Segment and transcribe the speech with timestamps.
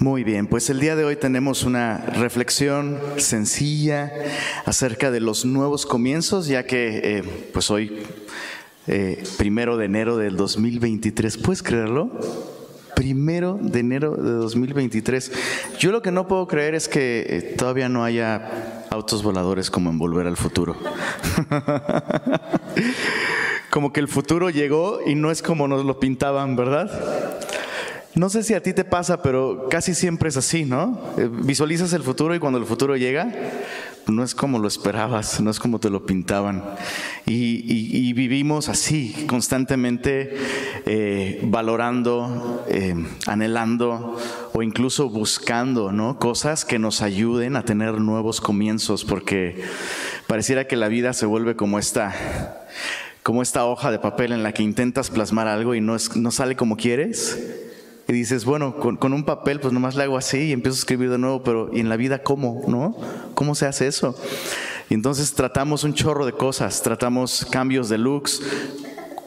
[0.00, 4.12] Muy bien, pues el día de hoy tenemos una reflexión sencilla
[4.64, 8.04] acerca de los nuevos comienzos, ya que eh, pues hoy,
[8.86, 12.12] eh, primero de enero del 2023, ¿puedes creerlo?
[12.94, 15.32] Primero de enero de 2023.
[15.80, 19.90] Yo lo que no puedo creer es que eh, todavía no haya autos voladores como
[19.90, 20.76] en Volver al Futuro.
[23.70, 26.88] como que el futuro llegó y no es como nos lo pintaban, ¿verdad?
[28.14, 31.00] No sé si a ti te pasa, pero casi siempre es así, ¿no?
[31.18, 33.32] Eh, visualizas el futuro y cuando el futuro llega,
[34.06, 36.64] no es como lo esperabas, no es como te lo pintaban.
[37.26, 40.34] Y, vivimos así, constantemente
[40.86, 42.94] eh, valorando, eh,
[43.26, 44.18] anhelando
[44.52, 46.18] o incluso buscando ¿no?
[46.18, 49.62] cosas que nos ayuden a tener nuevos comienzos, porque
[50.26, 52.66] pareciera que la vida se vuelve como esta,
[53.22, 56.30] como esta hoja de papel en la que intentas plasmar algo y no, es, no
[56.30, 57.67] sale como quieres
[58.08, 61.10] y dices, bueno, con, un papel pues nomás le hago así y empiezo a escribir
[61.10, 62.62] de nuevo, pero ¿y en la vida cómo?
[62.66, 62.96] ¿No?
[63.34, 64.16] ¿Cómo se hace eso?
[64.88, 68.42] Y entonces tratamos un chorro de cosas, tratamos cambios de looks.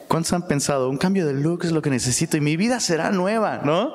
[0.08, 0.90] ¿Cuántos han pensado?
[0.90, 3.94] Un cambio de look es lo que necesito y mi vida será nueva, ¿no?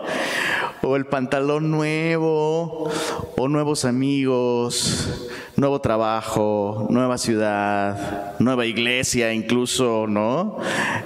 [0.82, 2.88] O el pantalón nuevo,
[3.36, 5.08] o nuevos amigos,
[5.56, 10.58] nuevo trabajo, nueva ciudad, nueva iglesia incluso, ¿no?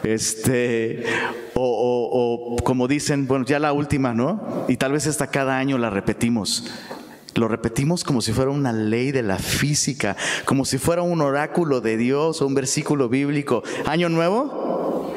[0.03, 1.03] Este,
[1.63, 4.67] o, como dicen, bueno, ya la última, ¿no?
[4.69, 6.71] Y tal vez hasta cada año la repetimos.
[7.35, 11.81] Lo repetimos como si fuera una ley de la física, como si fuera un oráculo
[11.81, 13.63] de Dios o un versículo bíblico.
[13.87, 15.15] ¿Año nuevo?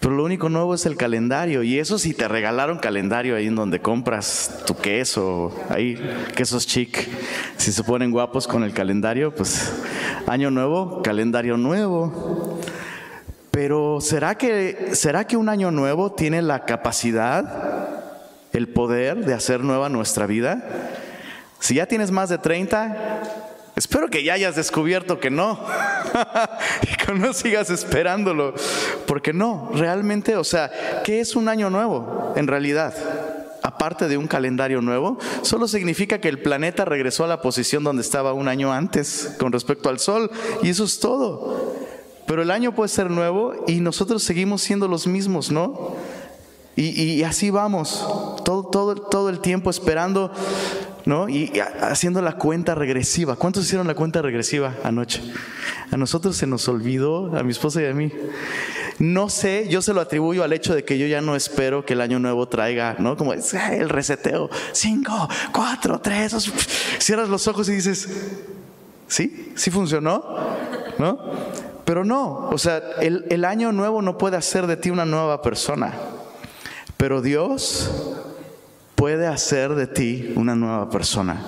[0.00, 1.62] Pero lo único nuevo es el calendario.
[1.62, 5.98] Y eso si te regalaron calendario ahí en donde compras tu queso, ahí
[6.34, 7.06] quesos chic.
[7.58, 9.70] Si se ponen guapos con el calendario, pues
[10.26, 12.49] año nuevo, calendario nuevo.
[13.50, 17.88] Pero ¿será que, ¿será que un año nuevo tiene la capacidad,
[18.52, 20.62] el poder de hacer nueva nuestra vida?
[21.58, 23.22] Si ya tienes más de 30,
[23.76, 25.58] espero que ya hayas descubierto que no.
[26.82, 28.54] y que no sigas esperándolo.
[29.06, 30.70] Porque no, realmente, o sea,
[31.04, 32.94] ¿qué es un año nuevo en realidad?
[33.62, 38.02] Aparte de un calendario nuevo, solo significa que el planeta regresó a la posición donde
[38.02, 40.30] estaba un año antes con respecto al Sol.
[40.62, 41.76] Y eso es todo.
[42.30, 45.96] Pero el año puede ser nuevo y nosotros seguimos siendo los mismos, ¿no?
[46.76, 48.06] Y, así vamos,
[48.44, 50.30] todo, todo, todo el tiempo esperando,
[51.06, 51.28] ¿no?
[51.28, 53.34] Y haciendo la cuenta regresiva.
[53.34, 55.20] ¿Cuántos hicieron la cuenta regresiva anoche?
[55.90, 58.12] A nosotros se nos olvidó, a mi esposa y a mí.
[59.00, 61.94] No sé, yo se lo atribuyo al hecho de que yo ya no espero que
[61.94, 63.16] el año nuevo traiga, ¿no?
[63.16, 64.50] Como el reseteo.
[64.70, 66.48] Cinco, cuatro, tres.
[67.00, 68.08] Cierras los ojos y dices,
[69.08, 69.52] ¿sí?
[69.56, 70.22] ¿Sí funcionó?
[70.96, 71.18] ¿No?
[71.90, 75.92] Pero no, o sea, el, año nuevo no puede hacer de ti una nueva persona,
[76.96, 77.90] pero Dios
[78.94, 81.42] puede hacer de ti una nueva persona.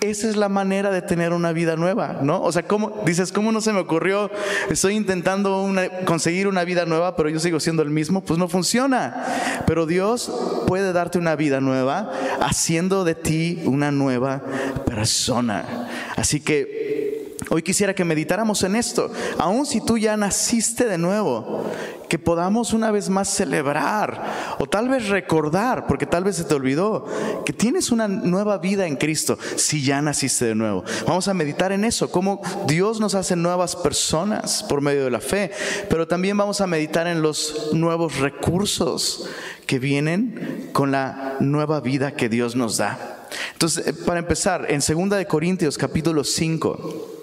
[0.00, 2.42] Esa es la manera de tener una vida nueva, ¿no?
[2.42, 4.30] O sea, ¿cómo, dices, ¿cómo no se me ocurrió?
[4.70, 5.68] Estoy intentando
[6.04, 8.20] conseguir una vida nueva, pero yo sigo siendo el mismo.
[8.20, 9.64] Pues no funciona.
[9.66, 10.30] Pero Dios
[10.68, 14.44] puede darte una vida nueva haciendo de ti una nueva
[14.84, 15.88] persona.
[16.14, 17.05] Así que
[17.48, 21.64] Hoy quisiera que meditáramos en esto, aun si tú ya naciste de nuevo,
[22.08, 26.54] que podamos una vez más celebrar o tal vez recordar, porque tal vez se te
[26.54, 27.06] olvidó,
[27.44, 30.82] que tienes una nueva vida en Cristo si ya naciste de nuevo.
[31.06, 35.20] Vamos a meditar en eso, cómo Dios nos hace nuevas personas por medio de la
[35.20, 35.52] fe,
[35.88, 39.28] pero también vamos a meditar en los nuevos recursos
[39.66, 43.28] que vienen con la nueva vida que Dios nos da.
[43.52, 47.15] Entonces, eh, para empezar, en 2 de Corintios capítulo 5,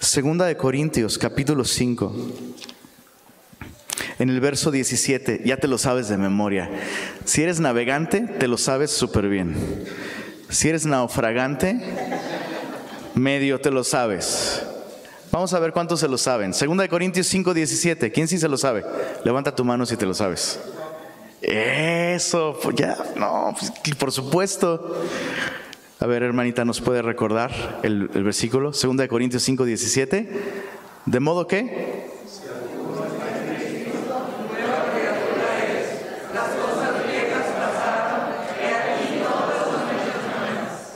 [0.00, 2.16] Segunda de Corintios, capítulo 5.
[4.18, 6.70] En el verso 17, ya te lo sabes de memoria.
[7.26, 9.54] Si eres navegante, te lo sabes súper bien.
[10.48, 11.78] Si eres naufragante,
[13.14, 14.62] medio te lo sabes.
[15.30, 16.54] Vamos a ver cuántos se lo saben.
[16.54, 18.10] Segunda de Corintios 5, 17.
[18.10, 18.82] ¿Quién sí se lo sabe?
[19.22, 20.60] Levanta tu mano si te lo sabes.
[21.42, 24.96] Eso, pues ya, no, pues, por supuesto.
[26.02, 28.70] A ver, hermanita, ¿nos puede recordar el, versículo?
[28.70, 30.30] 2 Corintios 5, 17.
[31.04, 32.08] ¿De modo que?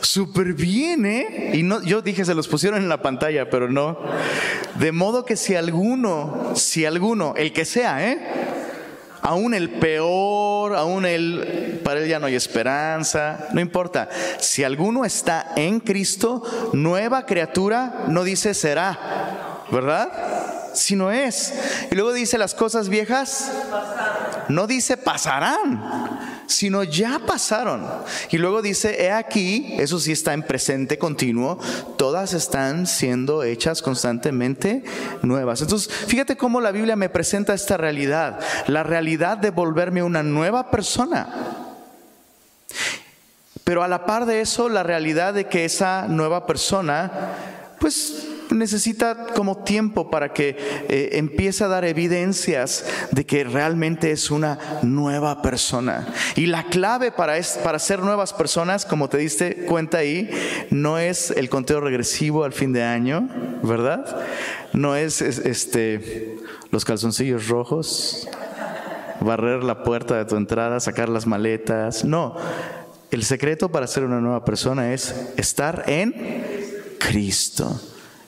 [0.01, 1.51] Súper bien, ¿eh?
[1.53, 3.99] Y no, yo dije, se los pusieron en la pantalla, pero no.
[4.77, 8.19] De modo que si alguno, si alguno, el que sea, ¿eh?
[9.25, 14.09] aún el peor, aún el, para él ya no hay esperanza, no importa.
[14.39, 20.73] Si alguno está en Cristo, nueva criatura, no dice será, ¿verdad?
[20.75, 21.53] Si no es.
[21.91, 23.53] Y luego dice las cosas viejas,
[24.49, 26.35] no dice pasarán.
[26.47, 27.87] sino ya pasaron.
[28.31, 31.59] Y luego dice, he aquí, eso sí está en presente continuo,
[31.97, 34.85] todas están siendo hechas constantemente
[35.23, 35.63] nuevas.
[35.63, 40.71] Entonces, fíjate cómo la Biblia me presenta esta realidad, la realidad de volverme una nueva
[40.71, 41.29] persona.
[43.65, 47.11] Pero a la par de eso, la realidad de que esa nueva persona,
[47.81, 50.57] pues necesita como tiempo para que
[50.89, 56.07] eh, empiece a dar evidencias de que realmente es una nueva persona.
[56.37, 60.31] Y la clave para, para ser nuevas personas, como te diste cuenta ahí,
[60.71, 63.29] no es el conteo regresivo al fin de año,
[63.63, 64.05] ¿verdad?
[64.73, 66.37] No es este,
[66.71, 68.29] los calzoncillos rojos,
[69.21, 72.05] barrer la puerta de tu entrada, sacar las maletas.
[72.05, 72.37] No,
[73.11, 77.81] el secreto para ser una nueva persona es estar en Cristo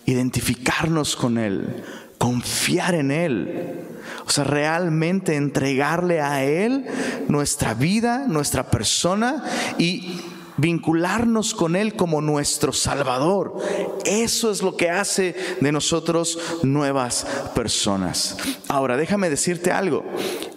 [0.07, 1.85] identificarnos con Él,
[2.19, 3.81] confiar en Él.
[4.27, 6.87] O sea, realmente entregarle a Él
[7.29, 9.45] nuestra vida, nuestra persona
[9.79, 10.21] y
[10.57, 13.59] vincularnos con Él como nuestro Salvador.
[14.05, 18.37] Eso es lo que hace de nosotros nuevas personas.
[18.69, 20.05] Ahora, déjame decirte algo.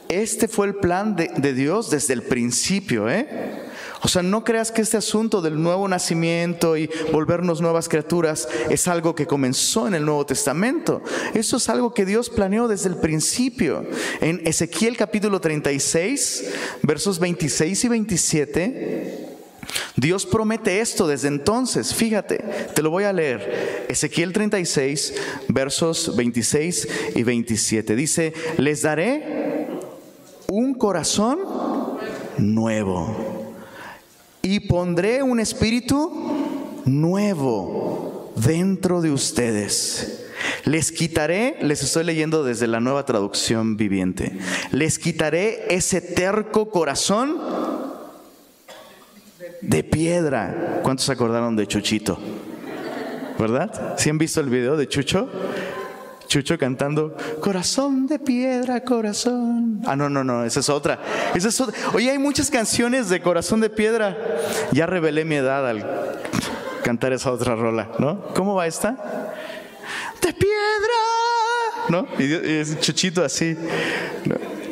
[0.07, 3.68] Este fue el plan de, de Dios desde el principio, ¿eh?
[4.01, 8.87] O sea, no creas que este asunto del nuevo nacimiento y volvernos nuevas criaturas es
[8.87, 11.01] algo que comenzó en el Nuevo Testamento.
[11.33, 13.85] Eso es algo que Dios planeó desde el principio.
[14.21, 16.51] En Ezequiel capítulo 36,
[16.83, 19.29] versos 26 y 27,
[19.97, 21.93] Dios promete esto desde entonces.
[21.93, 22.37] Fíjate,
[22.73, 23.85] te lo voy a leer.
[23.89, 25.13] Ezequiel 36,
[25.49, 27.95] versos 26 y 27.
[27.95, 29.67] Dice, les daré
[30.47, 31.39] un corazón
[32.37, 33.28] nuevo
[34.41, 36.11] y pondré un espíritu
[36.85, 40.25] nuevo dentro de ustedes.
[40.65, 44.37] Les quitaré, les estoy leyendo desde la nueva traducción viviente,
[44.71, 47.37] les quitaré ese terco corazón
[49.61, 50.79] de piedra.
[50.83, 52.17] ¿Cuántos se acordaron de Chuchito?
[53.37, 53.95] ¿Verdad?
[53.97, 55.29] ¿Sí han visto el video de Chucho?
[56.29, 59.81] Chucho cantando, corazón de piedra, corazón.
[59.87, 60.99] Ah, no, no, no, esa es otra.
[61.33, 61.75] Esa es otra.
[61.95, 64.15] Hay muchas canciones de corazón de piedra.
[64.71, 65.83] Ya revelé mi edad al
[66.83, 68.27] cantar esa otra rola, ¿no?
[68.35, 68.91] ¿Cómo va esta?
[70.21, 70.99] De piedra,
[71.89, 72.05] ¿no?
[72.19, 73.57] Y, es Chuchito así.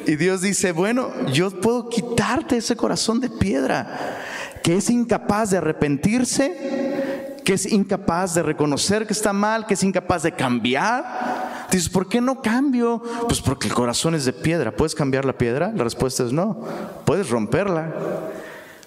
[0.05, 4.21] Y Dios dice, bueno, yo puedo quitarte ese corazón de piedra
[4.61, 9.81] que es incapaz de arrepentirse, que es incapaz de reconocer que está mal, que es
[9.81, 13.01] incapaz de cambiar Dices, ¿por qué no cambio?
[13.27, 14.75] Pues porque el corazón es de piedra.
[14.75, 15.71] ¿Puedes cambiar la piedra?
[15.75, 16.63] La respuesta es no.
[17.05, 17.93] Puedes romperla.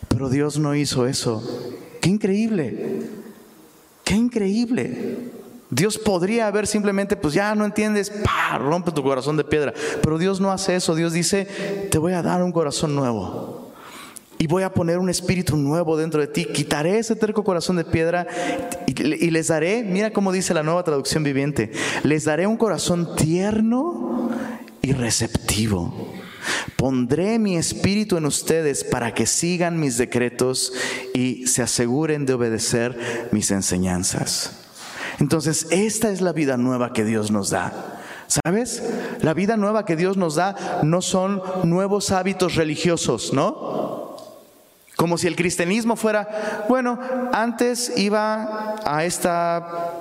[0.08, 1.42] Pero Dios no hizo eso.
[2.00, 3.02] Qué increíble.
[4.04, 5.18] Qué increíble.
[5.70, 9.72] Dios podría haber simplemente, pues ya no entiendes, pa, rompe tu corazón de piedra.
[10.02, 10.94] Pero Dios no hace eso.
[10.94, 11.44] Dios dice,
[11.90, 13.59] te voy a dar un corazón nuevo
[14.40, 16.46] y voy a poner un espíritu nuevo dentro de ti.
[16.46, 18.26] Quitaré ese terco corazón de piedra
[18.86, 21.70] y, les daré, mira cómo dice la nueva traducción viviente,
[22.04, 24.30] les daré un corazón tierno
[24.80, 26.14] y receptivo.
[26.76, 30.72] Pondré mi espíritu en ustedes para que sigan mis decretos
[31.12, 34.52] y se aseguren de obedecer mis enseñanzas.
[35.18, 38.00] Entonces, esta es la vida nueva que Dios nos da.
[38.26, 38.82] ¿Sabes?
[39.20, 44.09] La vida nueva que Dios nos da no son nuevos hábitos religiosos, ¿no?
[45.00, 46.98] Como si el cristianismo fuera, bueno,
[47.32, 49.94] antes iba a esta,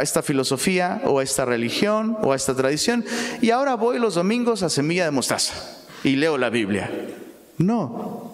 [0.00, 3.04] esta filosofía o a esta religión o a esta tradición
[3.40, 5.54] y ahora voy los domingos a semilla de mostaza
[6.02, 6.90] y leo la Biblia.
[7.58, 8.32] No,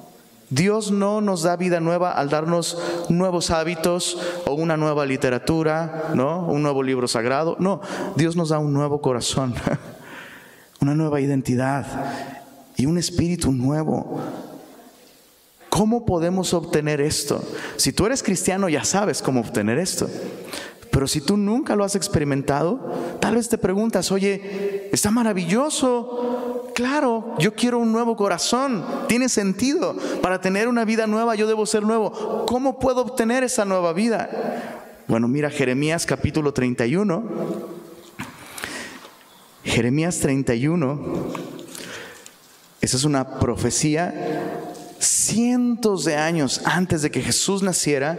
[0.49, 2.79] Dios no nos da vida nueva al darnos
[3.11, 4.17] nuevos hábitos
[4.47, 6.47] o una nueva literatura, ¿no?
[6.47, 7.57] Un nuevo libro sagrado.
[7.59, 7.83] No,
[8.17, 9.55] Dios nos da un nuevo corazón,
[10.81, 11.85] una nueva identidad
[12.79, 14.49] y un espíritu nuevo
[15.81, 17.43] ¿Cómo podemos obtener esto?
[17.77, 20.11] Si tú eres cristiano ya sabes cómo obtener esto.
[20.91, 26.71] Pero si tú nunca lo has experimentado, tal vez te preguntas, oye, está maravilloso.
[26.75, 28.85] Claro, yo quiero un nuevo corazón.
[29.09, 29.97] Tiene sentido.
[30.21, 32.45] Para tener una vida nueva yo debo ser nuevo.
[32.47, 34.29] ¿Cómo puedo obtener esa nueva vida?
[35.09, 37.25] Bueno, mira Jeremías capítulo 31.
[39.65, 41.01] Jeremías 31.
[42.83, 44.61] Esa es una profecía
[45.31, 48.19] cientos de años antes de que Jesús naciera.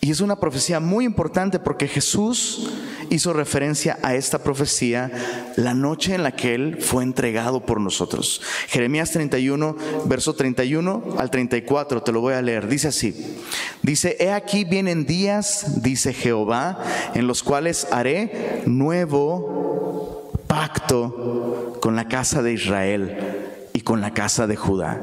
[0.00, 2.70] Y es una profecía muy importante porque Jesús
[3.10, 5.10] hizo referencia a esta profecía
[5.56, 8.40] la noche en la que Él fue entregado por nosotros.
[8.68, 9.76] Jeremías 31,
[10.06, 12.68] verso 31 al 34, te lo voy a leer.
[12.68, 13.36] Dice así,
[13.82, 16.82] dice, he aquí vienen días, dice Jehová,
[17.14, 23.37] en los cuales haré nuevo pacto con la casa de Israel
[23.78, 25.00] y con la casa de Judá.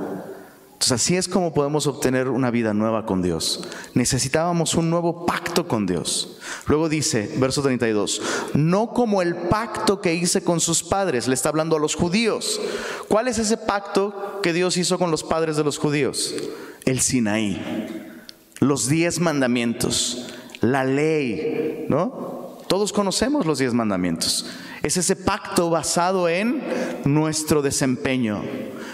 [0.74, 3.66] Entonces así es como podemos obtener una vida nueva con Dios.
[3.94, 6.40] Necesitábamos un nuevo pacto con Dios.
[6.68, 8.22] Luego dice, verso 32,
[8.54, 12.60] no como el pacto que hice con sus padres, le está hablando a los judíos.
[13.08, 16.36] ¿Cuál es ese pacto que Dios hizo con los padres de los judíos?
[16.84, 17.62] El Sinaí,
[18.60, 20.28] los diez mandamientos,
[20.60, 22.60] la ley, ¿no?
[22.68, 24.48] Todos conocemos los diez mandamientos.
[24.86, 26.62] Es ese pacto basado en
[27.06, 28.44] nuestro desempeño,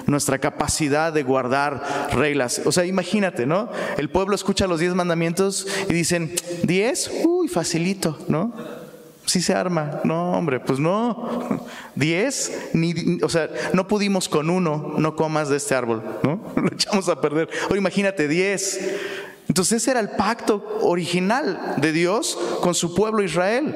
[0.06, 2.62] nuestra capacidad de guardar reglas.
[2.64, 3.70] O sea, imagínate, ¿no?
[3.98, 6.34] El pueblo escucha los diez mandamientos y dicen,
[6.64, 8.54] diez, uy, facilito, ¿no?
[9.26, 10.00] Sí se arma.
[10.06, 11.68] No, hombre, pues no.
[11.96, 16.54] Diez, ni, o sea, no pudimos con uno, no comas de este árbol, ¿no?
[16.56, 17.50] Lo echamos a perder.
[17.70, 18.80] O imagínate, diez.
[19.50, 23.76] Entonces ese era el pacto original de Dios con su pueblo Israel.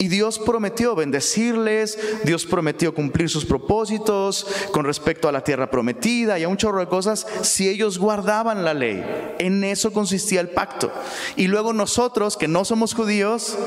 [0.00, 6.38] Y Dios prometió bendecirles, Dios prometió cumplir sus propósitos con respecto a la tierra prometida
[6.38, 9.04] y a un chorro de cosas si ellos guardaban la ley.
[9.40, 10.92] En eso consistía el pacto.
[11.34, 13.58] Y luego nosotros, que no somos judíos,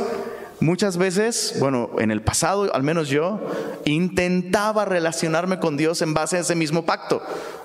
[0.61, 3.39] muchas veces, bueno, en el pasado, al menos yo,
[3.83, 7.21] intentaba relacionarme con Dios en base a ese mismo pacto.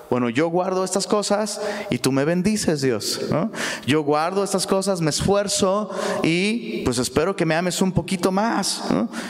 [0.09, 3.19] Bueno, yo guardo estas cosas y tú me bendices, Dios.
[3.85, 5.89] Yo guardo estas cosas, me esfuerzo
[6.23, 8.83] y pues espero que me ames un poquito más.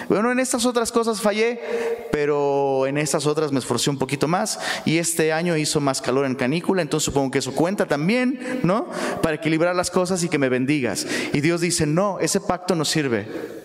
[0.07, 4.59] Bueno, en estas otras cosas fallé, pero en estas otras me esforcé un poquito más
[4.85, 8.87] y este año hizo más calor en canícula, entonces supongo que eso cuenta también, ¿no?
[9.23, 11.07] Para equilibrar las cosas y que me bendigas.
[11.33, 13.56] Y Dios dice, no, ese pacto no sirve.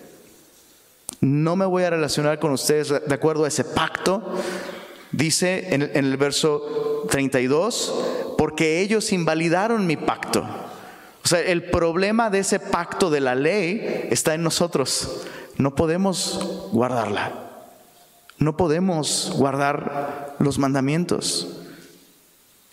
[1.22, 4.34] No me voy a relacionar con ustedes de acuerdo a ese pacto.
[5.12, 10.40] Dice en el, verso 32, porque ellos invalidaron mi pacto.
[11.24, 15.22] O sea, el problema de ese pacto de la ley está en nosotros.
[15.58, 17.30] No podemos guardarla.
[18.38, 21.60] No podemos guardar los mandamientos.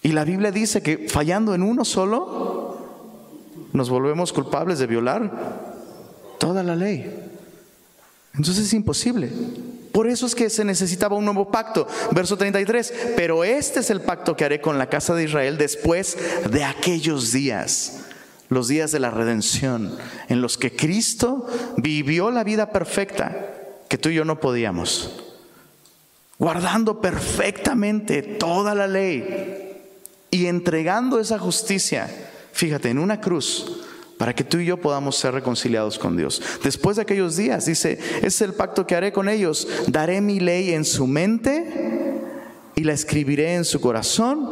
[0.02, 2.80] Y la Biblia dice que fallando en uno solo,
[3.74, 5.30] nos volvemos culpables de violar
[6.40, 7.29] toda la ley.
[8.40, 9.30] Entonces es imposible.
[9.92, 11.86] Por eso es que se necesitaba un nuevo pacto.
[12.12, 16.18] Verso 33, pero este es el pacto que haré con la casa de Israel después
[16.50, 18.06] de aquellos días,
[18.48, 19.94] los días de la redención,
[20.30, 23.56] en los que Cristo vivió la vida perfecta
[23.90, 25.22] que tú y yo no podíamos,
[26.38, 29.82] guardando perfectamente toda la ley
[30.32, 32.10] y entregando esa justicia,
[32.54, 33.89] fíjate, en una cruz
[34.20, 36.42] para que tú y yo podamos ser reconciliados con Dios.
[36.62, 40.74] Después de aquellos días, dice, es el pacto que haré con ellos, daré mi ley
[40.74, 42.20] en su mente
[42.76, 44.46] y la escribiré en su corazón,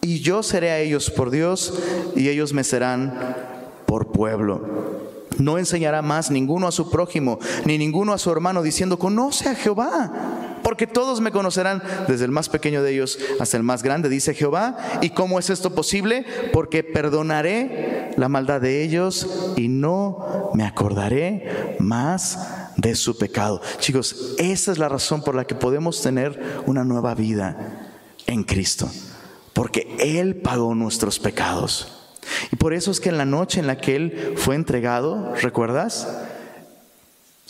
[0.00, 1.74] y yo seré a ellos por Dios,
[2.14, 3.36] y ellos me serán
[3.86, 4.62] por pueblo.
[5.38, 9.56] No enseñará más ninguno a su prójimo, ni ninguno a su hermano, diciendo, conoce a
[9.56, 14.08] Jehová porque todos me conocerán, desde el más pequeño de ellos hasta el más grande,
[14.08, 14.76] dice Jehová.
[15.02, 16.24] ¿Y cómo es esto posible?
[16.52, 22.38] Porque perdonaré la maldad de ellos y no me acordaré más
[22.76, 23.60] de su pecado.
[23.80, 27.88] Chicos, esa es la razón por la que podemos tener una nueva vida
[28.28, 28.88] en Cristo,
[29.52, 32.12] porque Él pagó nuestros pecados.
[32.52, 36.06] Y por eso es que en la noche en la que Él fue entregado, ¿recuerdas?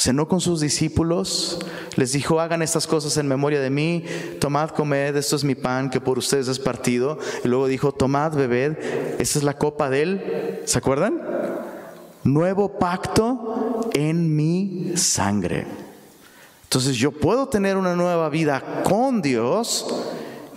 [0.01, 1.59] Cenó con sus discípulos,
[1.97, 4.03] les dijo, hagan estas cosas en memoria de mí,
[4.41, 7.19] tomad, comed, esto es mi pan que por ustedes es partido.
[7.45, 8.79] Y luego dijo, tomad, bebed,
[9.19, 10.63] esta es la copa de él.
[10.65, 11.21] ¿Se acuerdan?
[12.25, 15.67] Nuevo pacto en mi sangre.
[16.63, 19.87] Entonces yo puedo tener una nueva vida con Dios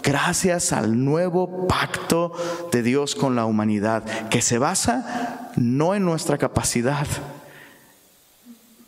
[0.01, 2.31] gracias al nuevo pacto
[2.71, 7.07] de Dios con la humanidad, que se basa no en nuestra capacidad,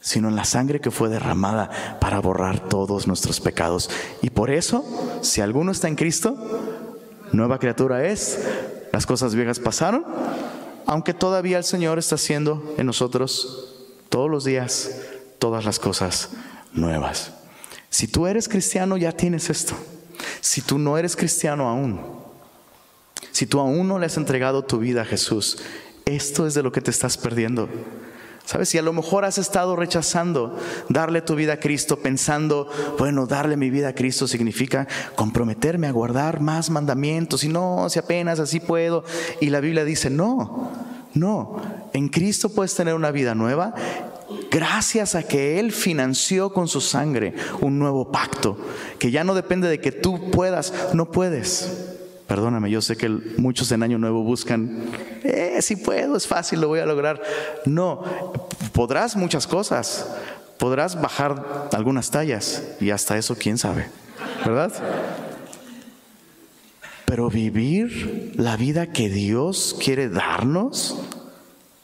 [0.05, 3.89] sino en la sangre que fue derramada para borrar todos nuestros pecados.
[4.21, 4.85] Y por eso,
[5.21, 6.37] si alguno está en Cristo,
[7.31, 8.39] nueva criatura es,
[8.93, 10.05] las cosas viejas pasaron,
[10.85, 14.91] aunque todavía el Señor está haciendo en nosotros todos los días
[15.39, 16.29] todas las cosas
[16.71, 17.31] nuevas.
[17.89, 19.73] Si tú eres cristiano, ya tienes esto.
[20.39, 21.99] Si tú no eres cristiano aún,
[23.31, 25.57] si tú aún no le has entregado tu vida a Jesús,
[26.05, 27.67] esto es de lo que te estás perdiendo.
[28.45, 28.69] ¿Sabes?
[28.69, 30.55] Si a lo mejor has estado rechazando
[30.87, 35.91] darle tu vida a Cristo pensando, bueno, darle mi vida a Cristo significa comprometerme a
[35.91, 39.03] guardar más mandamientos y no, si apenas así puedo.
[39.41, 40.71] Y la Biblia dice, no,
[41.15, 41.61] no,
[41.93, 43.73] en Cristo puedes tener una vida nueva
[44.51, 48.57] gracias a que Él financió con su sangre un nuevo pacto,
[48.99, 51.94] que ya no depende de que tú puedas, no puedes.
[52.27, 54.83] Perdóname, yo sé que muchos en Año Nuevo buscan,
[55.23, 57.21] eh, si puedo, es fácil, lo voy a lograr.
[57.65, 58.03] No,
[58.73, 60.07] podrás muchas cosas,
[60.57, 63.89] podrás bajar algunas tallas y hasta eso, quién sabe,
[64.43, 64.73] ¿verdad?
[67.05, 70.97] Pero vivir la vida que Dios quiere darnos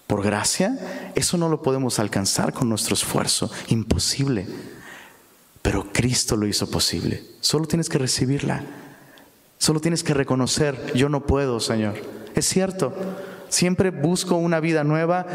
[0.07, 4.47] por gracia, eso no lo podemos alcanzar con nuestro esfuerzo, imposible.
[5.61, 7.23] Pero Cristo lo hizo posible.
[7.39, 8.63] Solo tienes que recibirla.
[9.61, 11.93] Solo tienes que reconocer, yo no puedo, Señor.
[12.33, 12.95] Es cierto,
[13.47, 15.27] siempre busco una vida nueva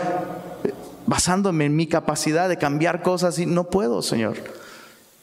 [0.65, 0.75] eh,
[1.07, 4.35] basándome en mi capacidad de cambiar cosas y no puedo, Señor.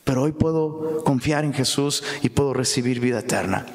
[0.05, 3.65] Pero hoy puedo confiar en Jesús y puedo recibir vida eterna.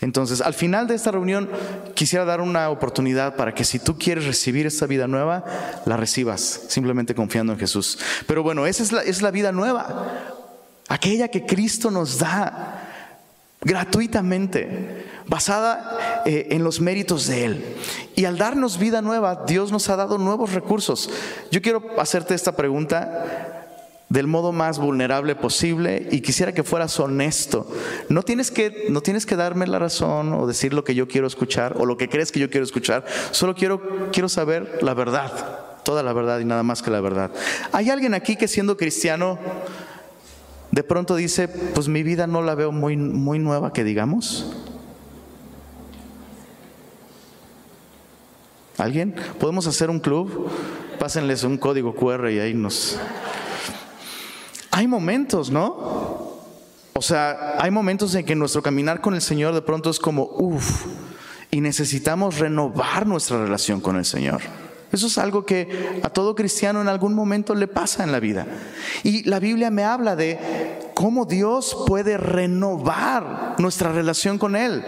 [0.00, 1.48] Entonces, al final de esta reunión,
[1.94, 5.44] quisiera dar una oportunidad para que si tú quieres recibir esta vida nueva,
[5.86, 7.96] la recibas, simplemente confiando en Jesús.
[8.26, 10.08] Pero bueno, esa es la, es la vida nueva,
[10.88, 12.83] aquella que Cristo nos da
[13.64, 17.64] gratuitamente, basada eh, en los méritos de Él.
[18.14, 21.10] Y al darnos vida nueva, Dios nos ha dado nuevos recursos.
[21.50, 23.64] Yo quiero hacerte esta pregunta
[24.08, 27.66] del modo más vulnerable posible y quisiera que fueras honesto.
[28.08, 31.26] No tienes que no tienes que darme la razón o decir lo que yo quiero
[31.26, 33.04] escuchar o lo que crees que yo quiero escuchar.
[33.32, 35.32] Solo quiero quiero saber la verdad,
[35.84, 37.30] toda la verdad y nada más que la verdad.
[37.72, 39.38] ¿Hay alguien aquí que siendo cristiano
[40.74, 44.52] de pronto dice, pues mi vida no la veo muy, muy nueva, que digamos.
[48.76, 49.14] ¿Alguien?
[49.38, 50.50] ¿Podemos hacer un club?
[50.98, 52.98] Pásenles un código QR y ahí nos...
[54.72, 56.40] Hay momentos, ¿no?
[56.92, 60.24] O sea, hay momentos en que nuestro caminar con el Señor de pronto es como,
[60.24, 60.86] uff,
[61.52, 64.40] y necesitamos renovar nuestra relación con el Señor.
[64.94, 68.46] Eso es algo que a todo cristiano en algún momento le pasa en la vida.
[69.02, 70.38] Y la Biblia me habla de
[70.94, 74.84] cómo Dios puede renovar nuestra relación con Él.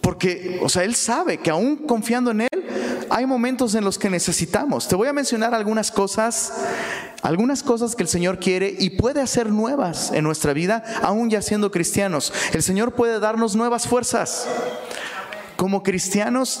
[0.00, 2.64] Porque, o sea, Él sabe que aún confiando en Él,
[3.10, 4.86] hay momentos en los que necesitamos.
[4.86, 6.52] Te voy a mencionar algunas cosas,
[7.22, 11.42] algunas cosas que el Señor quiere y puede hacer nuevas en nuestra vida, aún ya
[11.42, 12.32] siendo cristianos.
[12.52, 14.46] El Señor puede darnos nuevas fuerzas.
[15.56, 16.60] Como cristianos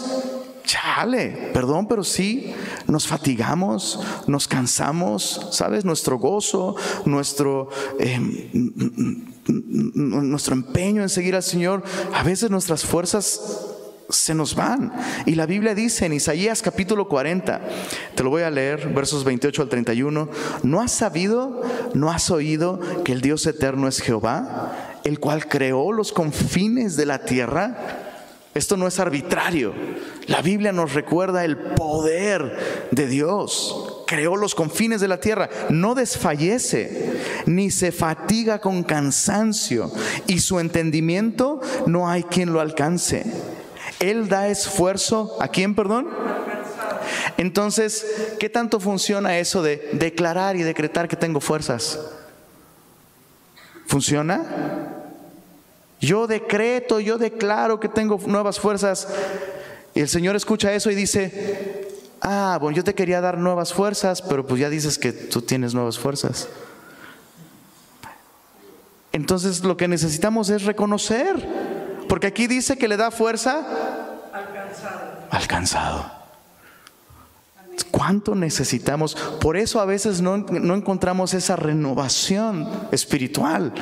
[0.74, 2.52] chale, perdón, pero sí,
[2.88, 5.84] nos fatigamos, nos cansamos, ¿sabes?
[5.84, 7.68] Nuestro gozo, nuestro,
[8.00, 13.40] em, nuestro empeño en seguir al Señor, a veces nuestras fuerzas
[14.08, 14.92] se nos van.
[15.26, 17.60] Y la Biblia dice en Isaías capítulo 40,
[18.16, 20.28] te lo voy a leer, versos 28 al 31,
[20.64, 21.62] ¿no has sabido,
[21.94, 27.06] no has oído que el Dios eterno es Jehová, el cual creó los confines de
[27.06, 28.03] la tierra?
[28.54, 29.74] Esto no es arbitrario.
[30.28, 34.04] La Biblia nos recuerda el poder de Dios.
[34.06, 35.50] Creó los confines de la tierra.
[35.70, 39.90] No desfallece ni se fatiga con cansancio
[40.28, 43.24] y su entendimiento no hay quien lo alcance.
[43.98, 45.36] Él da esfuerzo.
[45.40, 46.08] ¿A quién, perdón?
[47.36, 51.98] Entonces, ¿qué tanto funciona eso de declarar y decretar que tengo fuerzas?
[53.86, 54.93] ¿Funciona?
[56.04, 59.08] Yo decreto, yo declaro que tengo nuevas fuerzas.
[59.94, 61.88] Y el Señor escucha eso y dice,
[62.20, 65.72] ah, bueno, yo te quería dar nuevas fuerzas, pero pues ya dices que tú tienes
[65.72, 66.48] nuevas fuerzas.
[69.12, 71.36] Entonces lo que necesitamos es reconocer,
[72.08, 73.64] porque aquí dice que le da fuerza
[75.30, 76.12] al cansado.
[77.90, 79.14] ¿Cuánto necesitamos?
[79.40, 83.72] Por eso a veces no, no encontramos esa renovación espiritual.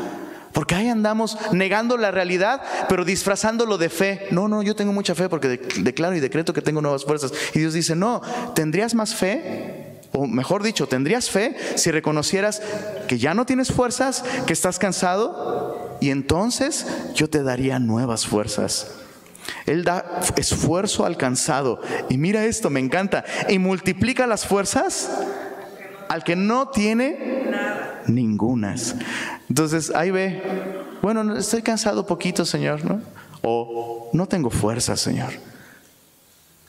[0.52, 4.26] Porque ahí andamos negando la realidad, pero disfrazándolo de fe.
[4.30, 7.32] No, no, yo tengo mucha fe porque declaro y decreto que tengo nuevas fuerzas.
[7.54, 8.20] Y Dios dice, no,
[8.54, 10.00] ¿tendrías más fe?
[10.12, 12.60] O mejor dicho, ¿tendrías fe si reconocieras
[13.08, 15.96] que ya no tienes fuerzas, que estás cansado?
[16.00, 18.88] Y entonces yo te daría nuevas fuerzas.
[19.66, 21.80] Él da esfuerzo alcanzado.
[22.10, 23.24] Y mira esto, me encanta.
[23.48, 25.10] Y multiplica las fuerzas
[26.08, 27.50] al que no tiene
[28.06, 28.96] ningunas.
[29.48, 30.42] Entonces ahí ve,
[31.02, 33.00] bueno, estoy cansado poquito, Señor, ¿no?
[33.42, 35.32] O no tengo fuerzas, Señor.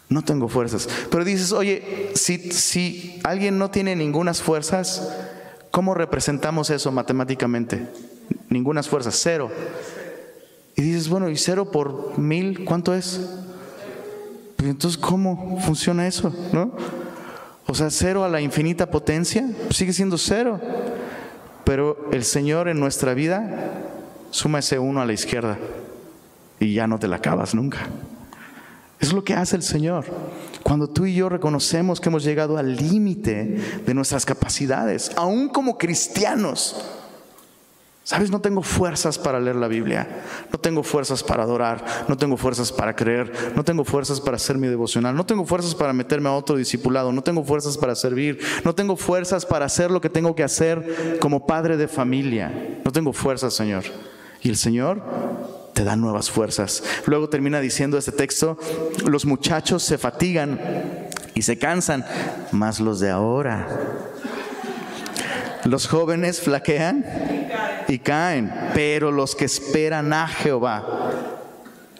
[0.10, 0.88] No tengo fuerzas.
[1.10, 5.10] Pero dices, oye, si, si alguien no tiene ningunas fuerzas,
[5.72, 7.88] ¿cómo representamos eso matemáticamente?
[8.50, 9.50] Ningunas fuerzas, cero.
[10.76, 13.22] Y dices, bueno, ¿y cero por mil cuánto es?
[14.56, 16.34] Pues entonces, ¿cómo funciona eso?
[16.52, 16.76] ¿No?
[17.66, 20.60] O sea, cero a la infinita potencia, sigue siendo cero.
[21.64, 23.82] Pero el Señor en nuestra vida
[24.32, 25.58] suma ese uno a la izquierda
[26.60, 27.88] y ya no te la acabas nunca.
[29.00, 30.06] Es lo que hace el Señor.
[30.64, 35.78] Cuando tú y yo reconocemos que hemos llegado al límite de nuestras capacidades, aún como
[35.78, 36.82] cristianos,
[38.06, 42.36] Sabes, no tengo fuerzas para leer la Biblia, no tengo fuerzas para adorar, no tengo
[42.36, 46.28] fuerzas para creer, no tengo fuerzas para hacer mi devocional, no tengo fuerzas para meterme
[46.28, 50.10] a otro discipulado, no tengo fuerzas para servir, no tengo fuerzas para hacer lo que
[50.10, 52.52] tengo que hacer como padre de familia,
[52.84, 53.84] no tengo fuerzas, Señor.
[54.42, 55.02] Y el Señor
[55.74, 56.84] te da nuevas fuerzas.
[57.06, 58.58] Luego termina diciendo este texto,
[59.06, 60.60] los muchachos se fatigan
[61.36, 62.06] y se cansan,
[62.52, 64.13] más los de ahora.
[65.66, 67.06] Los jóvenes flaquean
[67.88, 70.86] y caen, pero los que esperan a Jehová,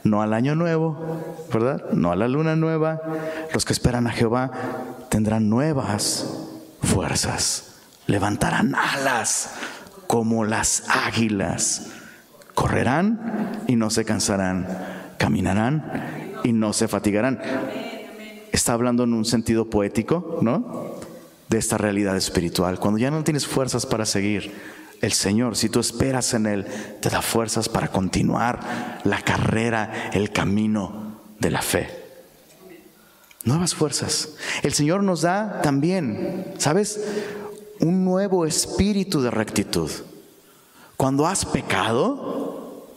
[0.04, 0.98] no al año nuevo,
[1.52, 1.92] ¿verdad?
[1.92, 3.02] No a la luna nueva,
[3.54, 4.52] los que esperan a Jehová
[5.10, 6.28] tendrán nuevas
[6.82, 7.76] fuerzas,
[8.08, 9.52] levantarán alas
[10.08, 11.88] como las águilas.
[12.54, 14.68] Correrán y no se cansarán,
[15.18, 17.42] caminarán y no se fatigarán.
[18.52, 20.93] Está hablando en un sentido poético, ¿no?
[21.54, 22.80] De esta realidad espiritual.
[22.80, 24.52] Cuando ya no tienes fuerzas para seguir,
[25.02, 26.66] el Señor, si tú esperas en Él,
[27.00, 31.90] te da fuerzas para continuar la carrera, el camino de la fe.
[33.44, 34.30] Nuevas fuerzas.
[34.64, 37.00] El Señor nos da también, ¿sabes?
[37.80, 39.92] Un nuevo espíritu de rectitud.
[40.98, 42.88] Cuando has pecado,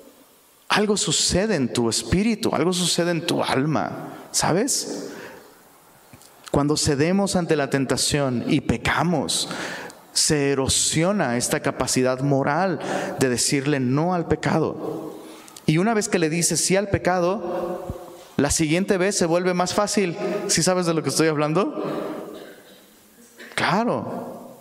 [0.67, 5.11] algo sucede en tu espíritu, algo sucede en tu alma, ¿sabes?
[6.57, 9.51] Cuando cedemos ante la tentación y pecamos,
[10.15, 12.79] se erosiona esta capacidad moral
[13.19, 15.19] de decirle no al pecado.
[15.67, 17.85] Y una vez que le dices sí al pecado,
[18.39, 20.17] la siguiente vez se vuelve más fácil.
[20.47, 21.85] ¿Sí sabes de lo que estoy hablando?
[23.55, 24.57] Claro.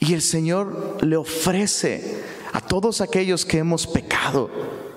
[0.00, 4.50] Y el Señor le ofrece a todos aquellos que hemos pecado.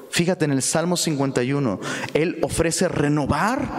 [0.10, 1.80] Fíjate en el Salmo 51,
[2.13, 3.70] Él ofrece renovar,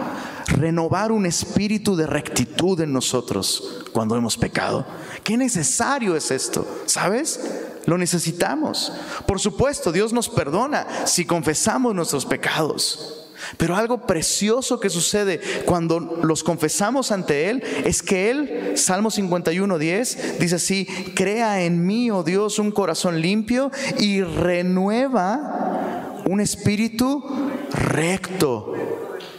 [0.59, 4.85] renovar un espíritu de rectitud en nosotros cuando hemos pecado.
[5.23, 7.39] Qué necesario es esto, ¿sabes?
[7.85, 8.91] Lo necesitamos.
[9.25, 13.15] Por supuesto, Dios nos perdona si confesamos nuestros pecados.
[13.57, 19.77] Pero algo precioso que sucede cuando los confesamos ante Él es que Él, Salmo 51,
[19.77, 27.23] 10, dice así, crea en mí, oh Dios, un corazón limpio y renueva un espíritu
[27.71, 28.73] recto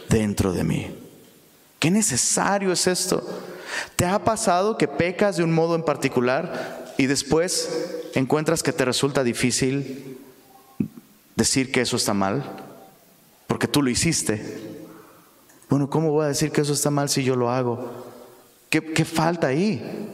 [0.09, 1.00] dentro de mí.
[1.81, 3.21] Qué necesario es esto.
[3.97, 7.69] ¿Te ha pasado que pecas de un modo en particular y después
[8.15, 10.17] encuentras que te resulta difícil
[11.35, 12.61] decir que eso está mal?
[13.51, 14.41] porque tú lo hiciste.
[15.69, 18.05] Bueno, ¿cómo voy a decir que eso está mal si yo lo hago?
[18.69, 20.07] ¿Qué, falta ahí?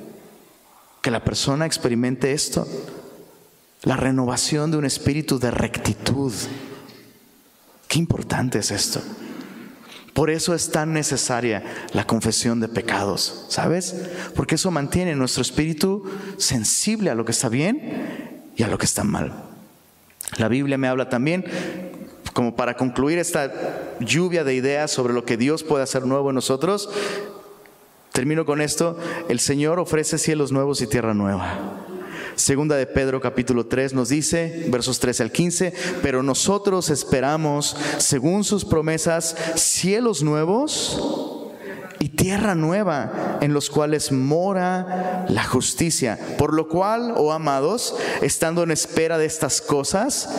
[1.03, 2.67] Que la persona experimente esto,
[3.83, 6.33] la renovación de un espíritu de rectitud.
[7.87, 9.03] Qué importante es esto.
[10.17, 11.61] Por eso es tan necesaria
[11.93, 13.95] la confesión de pecados, ¿sabes?
[14.35, 18.85] Porque eso mantiene nuestro espíritu sensible a lo que está bien y a lo que
[18.85, 19.31] está mal.
[20.39, 21.45] La Biblia me habla también
[22.33, 23.53] como para concluir esta
[23.99, 26.89] lluvia de ideas sobre lo que Dios puede hacer nuevo en nosotros,
[28.11, 28.97] termino con esto,
[29.29, 31.86] el Señor ofrece cielos nuevos y tierra nueva.
[32.37, 35.73] Segunda de Pedro capítulo 3 nos dice, versos 13 al 15,
[36.03, 41.01] pero nosotros esperamos, según sus promesas, cielos nuevos
[41.99, 46.19] y tierra nueva en los cuales mora la justicia.
[46.37, 50.29] Por lo cual, oh amados, estando en espera de estas cosas,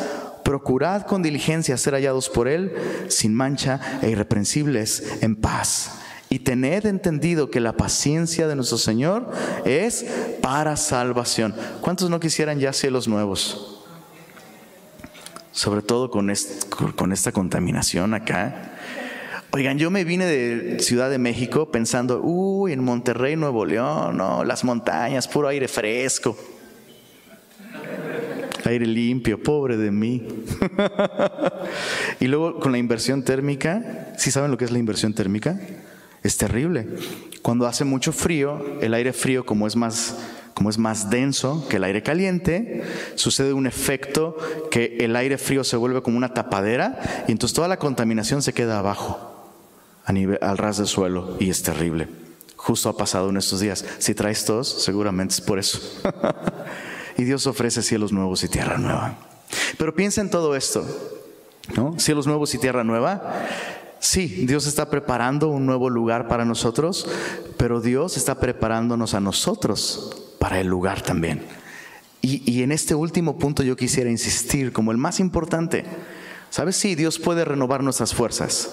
[0.44, 2.76] procurad con diligencia ser hallados por Él
[3.08, 5.90] sin mancha e irreprensibles en paz.
[6.31, 9.31] Y tened entendido que la paciencia de nuestro Señor
[9.64, 10.05] es
[10.43, 11.55] para salvación.
[11.81, 13.85] ¿Cuántos no quisieran ya cielos nuevos?
[15.53, 16.33] Sobre todo con,
[16.97, 18.75] con esta contaminación acá.
[19.51, 24.45] Oigan, yo me vine de Ciudad de México pensando, uy, en Monterrey, Nuevo León, no,
[24.45, 26.37] las montañas, puro aire fresco
[28.69, 30.27] aire limpio, pobre de mí.
[32.21, 35.59] y luego con la inversión térmica, ¿sí saben lo que es la inversión térmica?
[36.22, 36.87] Es terrible.
[37.42, 40.16] Cuando hace mucho frío, el aire frío como es más
[40.59, 42.83] como es más denso que el aire caliente,
[43.14, 44.37] sucede un efecto
[44.72, 48.52] que el aire frío se vuelve como una tapadera y entonces toda la contaminación se
[48.52, 49.52] queda abajo,
[50.04, 52.09] al ras del suelo, y es terrible.
[52.57, 53.85] Justo ha pasado en estos días.
[54.00, 55.81] Si traes tos, seguramente es por eso.
[57.16, 59.16] y Dios ofrece cielos nuevos y tierra nueva.
[59.78, 60.85] Pero piensa en todo esto,
[61.76, 61.96] ¿no?
[62.00, 63.46] Cielos nuevos y tierra nueva.
[64.00, 67.06] Sí, Dios está preparando un nuevo lugar para nosotros,
[67.56, 71.42] pero Dios está preparándonos a nosotros para el lugar también.
[72.20, 75.84] Y, y en este último punto yo quisiera insistir como el más importante.
[76.50, 76.76] ¿Sabes?
[76.76, 78.70] Sí, Dios puede renovar nuestras fuerzas.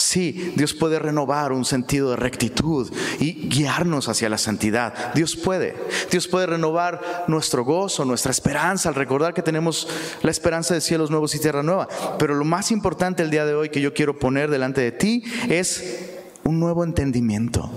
[0.00, 5.12] Sí, Dios puede renovar un sentido de rectitud y guiarnos hacia la santidad.
[5.12, 5.76] Dios puede.
[6.10, 9.86] Dios puede renovar nuestro gozo, nuestra esperanza al recordar que tenemos
[10.22, 11.86] la esperanza de cielos nuevos y tierra nueva.
[12.18, 15.22] Pero lo más importante el día de hoy que yo quiero poner delante de ti
[15.50, 16.08] es
[16.44, 17.70] un nuevo entendimiento.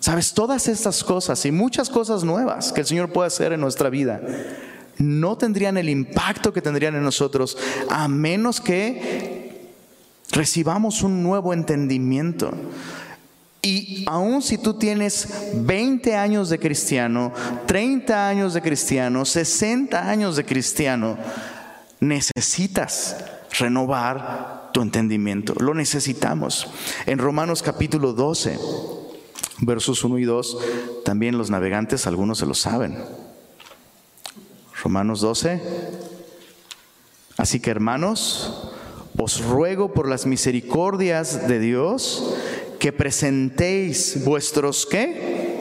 [0.00, 3.90] Sabes, todas estas cosas y muchas cosas nuevas que el Señor puede hacer en nuestra
[3.90, 4.22] vida
[4.98, 7.56] no tendrían el impacto que tendrían en nosotros
[7.88, 9.31] a menos que
[10.32, 12.50] recibamos un nuevo entendimiento.
[13.64, 17.32] Y aun si tú tienes 20 años de cristiano,
[17.66, 21.16] 30 años de cristiano, 60 años de cristiano,
[22.00, 23.18] necesitas
[23.56, 25.54] renovar tu entendimiento.
[25.60, 26.72] Lo necesitamos.
[27.06, 28.58] En Romanos capítulo 12,
[29.60, 30.58] versos 1 y 2,
[31.04, 32.98] también los navegantes, algunos se lo saben.
[34.82, 35.62] Romanos 12.
[37.36, 38.71] Así que hermanos,
[39.16, 42.34] os ruego por las misericordias de Dios
[42.78, 45.58] que presentéis vuestros qué?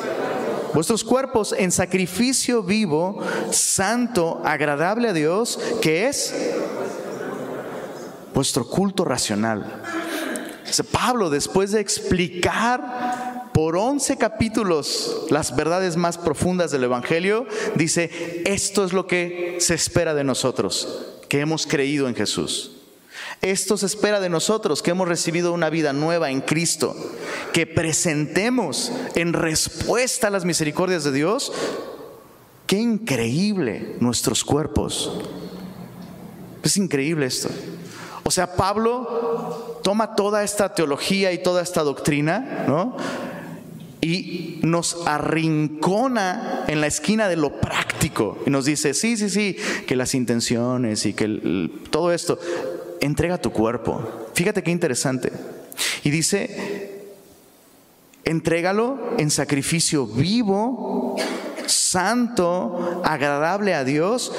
[0.74, 3.20] Vuestros cuerpos en sacrificio vivo,
[3.52, 6.34] santo, agradable a Dios, que es
[8.34, 9.82] vuestro culto racional.
[10.92, 18.86] Pablo, después de explicar por 11 capítulos las verdades más profundas del Evangelio, dice, esto
[18.86, 22.81] es lo que se espera de nosotros, que hemos creído en Jesús.
[23.42, 26.96] Esto se espera de nosotros que hemos recibido una vida nueva en Cristo,
[27.54, 31.52] que presentemos en respuesta a las misericordias de Dios.
[32.68, 35.12] Qué increíble nuestros cuerpos.
[36.62, 37.50] Es increíble esto.
[38.24, 42.96] O sea, Pablo toma toda esta teología y toda esta doctrina, ¿no?
[44.02, 49.56] y nos arrincona en la esquina de lo práctico y nos dice, sí, sí, sí,
[49.86, 52.40] que las intenciones y que todo esto,
[53.02, 54.30] entrega tu cuerpo.
[54.34, 55.32] Fíjate qué interesante.
[56.04, 57.02] Y dice,
[58.24, 61.18] entrégalo en sacrificio vivo,
[61.66, 64.32] santo, agradable a Dios,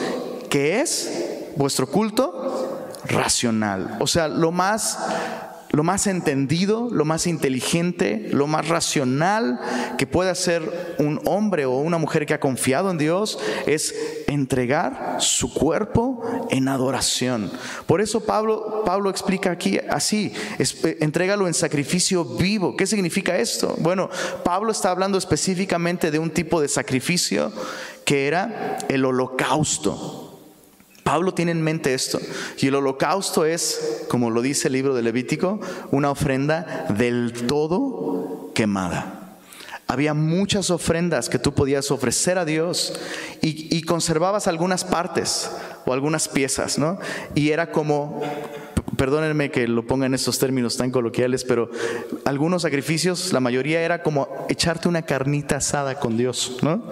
[0.49, 1.11] que es
[1.57, 3.97] vuestro culto racional.
[4.01, 4.99] O sea, lo más
[5.73, 9.59] lo más entendido, lo más inteligente, lo más racional
[9.97, 13.95] que puede hacer un hombre o una mujer que ha confiado en Dios es
[14.27, 17.51] entregar su cuerpo en adoración.
[17.87, 22.77] Por eso Pablo, Pablo explica aquí así, eh, entrégalo en sacrificio vivo.
[22.77, 23.75] ¿Qué significa esto?
[23.79, 24.11] Bueno,
[24.45, 27.51] Pablo está hablando específicamente de un tipo de sacrificio
[28.05, 30.22] que era el holocausto.
[31.03, 32.21] Pablo tiene en mente esto.
[32.59, 35.61] Y el holocausto es, como lo dice el libro de Levítico,
[35.91, 39.37] una ofrenda del todo quemada.
[39.89, 42.95] Había muchas ofrendas que tú podías ofrecer a Dios
[43.43, 45.51] y, y conservabas algunas partes
[45.85, 46.99] o algunas piezas, ¿no?
[47.35, 48.23] Y era como
[48.97, 51.71] perdónenme que lo ponga en estos términos tan coloquiales, pero
[52.25, 56.83] algunos sacrificios, la mayoría era como echarte una carnita asada con Dios, ¿no?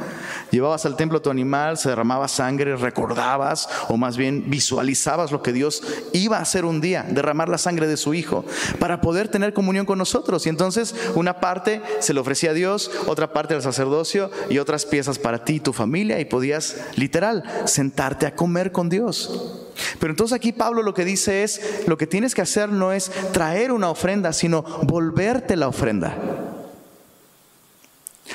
[0.51, 5.53] Llevabas al templo tu animal, se derramaba sangre, recordabas o más bien visualizabas lo que
[5.53, 8.45] Dios iba a hacer un día, derramar la sangre de su hijo,
[8.79, 10.47] para poder tener comunión con nosotros.
[10.47, 14.87] Y entonces una parte se le ofrecía a Dios, otra parte al sacerdocio y otras
[14.87, 19.70] piezas para ti y tu familia y podías literal sentarte a comer con Dios.
[19.99, 23.11] Pero entonces aquí Pablo lo que dice es, lo que tienes que hacer no es
[23.33, 26.15] traer una ofrenda, sino volverte la ofrenda.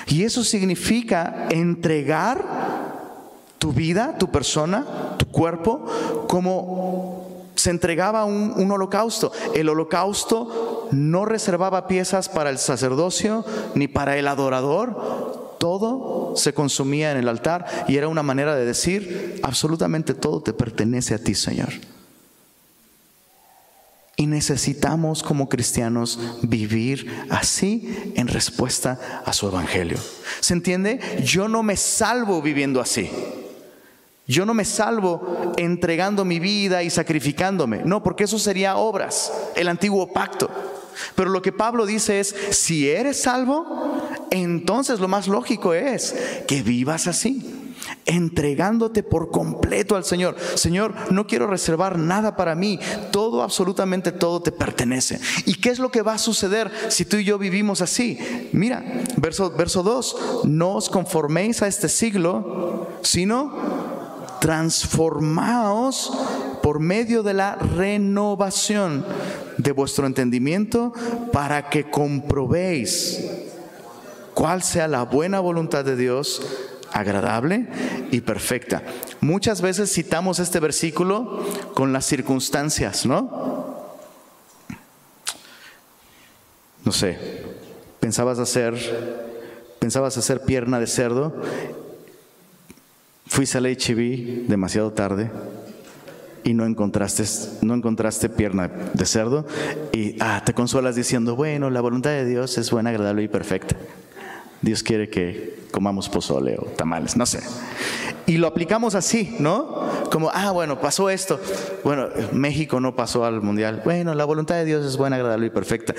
[0.07, 2.43] Y eso significa entregar
[3.59, 5.85] tu vida, tu persona, tu cuerpo,
[6.27, 9.31] como se entregaba un, un, holocausto.
[9.53, 17.11] El holocausto no reservaba piezas para el sacerdocio ni para el adorador todo se consumía
[17.11, 21.35] en el altar y era una manera de decir, absolutamente todo te pertenece a ti,
[21.35, 21.69] Señor.
[24.17, 29.97] Y necesitamos como cristianos vivir así en respuesta a su evangelio.
[30.39, 30.99] ¿Se entiende?
[31.23, 33.09] Yo no me salvo viviendo así.
[34.27, 37.81] Yo no me salvo entregando mi vida y sacrificándome.
[37.83, 40.49] No, porque eso sería obras, el antiguo pacto.
[41.15, 46.15] Pero lo que Pablo dice es, si eres salvo, entonces lo más lógico es
[46.47, 47.65] que vivas así,
[48.05, 50.35] entregándote por completo al Señor.
[50.55, 52.79] Señor, no quiero reservar nada para mí,
[53.11, 55.19] todo, absolutamente todo te pertenece.
[55.45, 58.17] ¿Y qué es lo que va a suceder si tú y yo vivimos así?
[58.51, 58.83] Mira,
[59.17, 63.85] verso, verso 2, no os conforméis a este siglo, sino
[64.39, 66.11] transformaos
[66.61, 69.05] por medio de la renovación
[69.57, 70.93] de vuestro entendimiento
[71.31, 73.23] para que comprobéis
[74.35, 76.41] cuál sea la buena voluntad de Dios,
[76.91, 77.67] agradable
[78.11, 78.83] y perfecta.
[79.21, 81.43] Muchas veces citamos este versículo
[81.73, 83.73] con las circunstancias, ¿no?
[86.83, 87.17] No sé,
[87.99, 88.75] pensabas hacer
[89.79, 91.31] pensabas hacer pierna de cerdo,
[93.27, 95.29] fuiste al HIV demasiado tarde,
[96.43, 97.23] y no encontraste,
[97.61, 99.45] no encontraste pierna de cerdo
[99.91, 103.75] y ah, te consuelas diciendo, bueno, la voluntad de Dios es buena, agradable y perfecta.
[104.65, 107.39] Dios quiere que comamos pozole o tamales, no sé.
[108.25, 110.07] Y lo aplicamos así, ¿no?
[110.11, 111.39] Como, ah, bueno, pasó esto.
[111.83, 113.83] Bueno, México no pasó al mundial.
[113.85, 115.93] Bueno, la voluntad de Dios es buena, agradable y perfecta.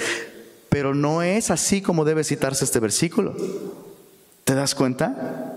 [0.68, 3.37] Pero no es así como debe citarse este versículo.
[4.42, 5.55] ¿Te das cuenta?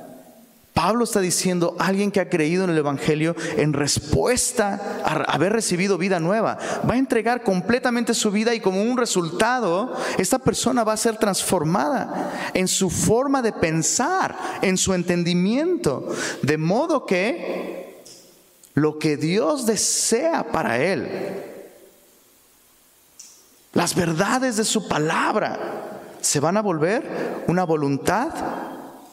[0.80, 5.98] Pablo está diciendo, alguien que ha creído en el Evangelio en respuesta a haber recibido
[5.98, 6.58] vida nueva,
[6.89, 11.18] va a entregar completamente su vida y como un resultado, esta persona va a ser
[11.18, 18.02] transformada en su forma de pensar, en su entendimiento, de modo que
[18.74, 21.44] lo que Dios desea para él,
[23.74, 25.60] las verdades de su palabra,
[26.22, 28.30] se van a volver una voluntad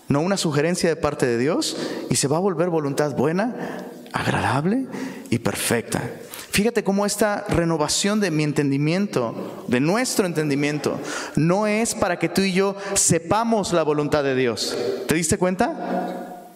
[0.09, 1.77] no una sugerencia de parte de Dios,
[2.11, 4.87] y se va a volver voluntad buena, agradable
[5.31, 6.03] y perfecta.
[6.51, 10.99] Fíjate cómo esta renovación de mi entendimiento, de nuestro entendimiento,
[11.35, 14.75] no es para que tú y yo sepamos la voluntad de Dios.
[15.07, 16.47] ¿Te diste cuenta?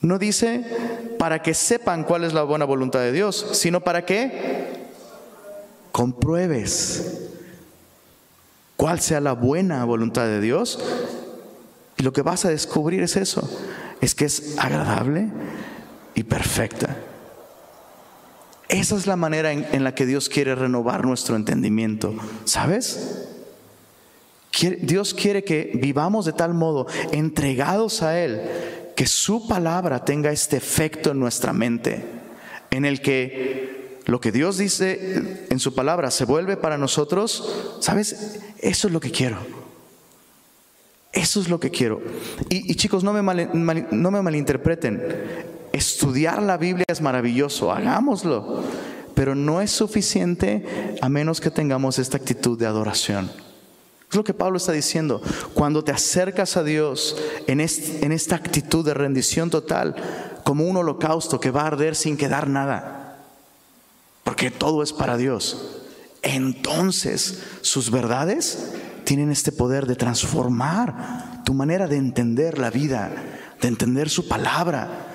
[0.00, 0.64] No dice
[1.18, 4.82] para que sepan cuál es la buena voluntad de Dios, sino para que
[5.90, 7.28] compruebes
[8.76, 10.78] cuál sea la buena voluntad de Dios
[12.02, 13.48] lo que vas a descubrir es eso,
[14.00, 15.28] es que es agradable
[16.14, 16.96] y perfecta.
[18.68, 23.28] Esa es la manera en, la que Dios quiere renovar nuestro entendimiento, ¿sabes?
[24.80, 28.40] Dios quiere que vivamos de tal modo, entregados a Él,
[28.96, 32.04] que su palabra tenga este efecto en nuestra mente,
[32.70, 38.40] en el que lo que Dios dice en su palabra se vuelve para nosotros, ¿sabes?
[38.58, 39.61] Eso es lo que quiero.
[41.12, 42.00] Eso es lo que quiero.
[42.48, 45.02] Y, chicos, no me, malinterpreten.
[45.72, 48.62] Estudiar la Biblia es maravilloso, hagámoslo.
[49.14, 53.30] Pero no es suficiente a menos que tengamos esta actitud de adoración.
[54.10, 55.20] Es lo que Pablo está diciendo.
[55.52, 59.94] Cuando te acercas a Dios en esta actitud de rendición total,
[60.44, 63.18] como un holocausto que va a arder sin quedar nada,
[64.24, 65.80] porque todo es para Dios,
[66.22, 68.72] entonces sus verdades
[69.04, 73.10] tienen este poder de transformar tu manera de entender la vida,
[73.60, 75.08] de entender su palabra.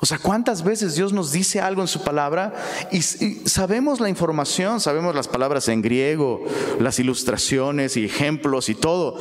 [0.00, 2.54] O sea, ¿cuántas veces Dios nos dice algo en su palabra
[2.92, 6.44] y, sabemos la información, sabemos las palabras en griego,
[6.78, 9.18] las ilustraciones y ejemplos y todo,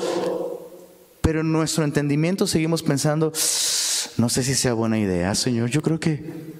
[1.21, 3.33] pero en nuestro entendimiento seguimos pensando,
[4.17, 6.53] no sé si sea buena idea, Señor, yo creo que,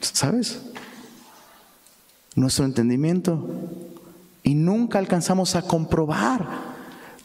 [0.00, 0.62] ¿sabes?
[2.34, 3.46] Nuestro entendimiento
[4.46, 6.46] y nunca alcanzamos a comprobar.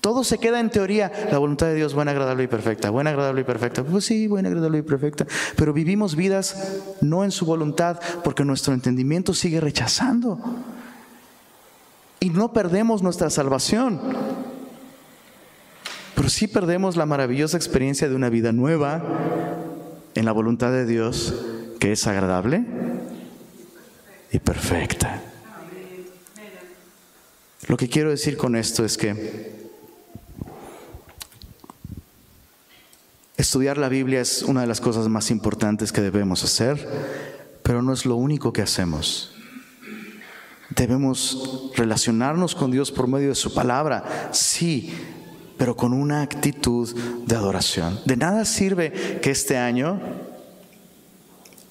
[0.02, 3.42] Todo se queda en teoría, la voluntad de Dios buena, agradable y perfecta, buena, agradable
[3.42, 3.84] y perfecta.
[3.84, 8.74] Pues sí, buena, agradable y perfecta, pero vivimos vidas no en su voluntad porque nuestro
[8.74, 10.40] entendimiento sigue rechazando.
[12.20, 14.02] Y no perdemos nuestra salvación,
[16.16, 19.04] pero sí perdemos la maravillosa experiencia de una vida nueva
[20.16, 21.36] en la voluntad de Dios
[21.80, 22.66] que es agradable
[24.32, 25.31] y perfecta.
[27.72, 29.50] Lo que quiero decir con esto es que
[33.38, 36.86] estudiar la Biblia es una de las cosas más importantes que debemos hacer,
[37.64, 39.34] pero no es lo único que hacemos.
[40.72, 44.94] Debemos relacionarnos con Dios por medio de su palabra, sí,
[45.58, 46.94] pero con una actitud
[47.26, 48.02] de adoración.
[48.06, 50.02] De nada sirve que este año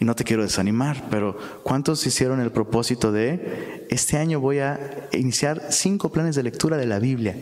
[0.00, 5.08] y no te quiero desanimar, pero ¿cuántos hicieron el propósito de, este año voy a
[5.12, 7.36] iniciar cinco planes de lectura de la Biblia?